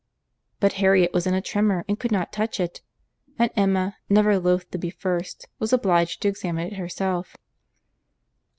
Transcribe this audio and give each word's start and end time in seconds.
But 0.59 0.73
Harriet 0.81 1.13
was 1.13 1.27
in 1.27 1.35
a 1.35 1.43
tremor, 1.43 1.85
and 1.87 1.99
could 1.99 2.11
not 2.11 2.33
touch 2.33 2.59
it; 2.59 2.81
and 3.37 3.51
Emma, 3.55 3.97
never 4.09 4.39
loth 4.39 4.71
to 4.71 4.79
be 4.79 4.89
first, 4.89 5.45
was 5.59 5.73
obliged 5.73 6.23
to 6.23 6.27
examine 6.27 6.65
it 6.65 6.73
herself. 6.77 7.35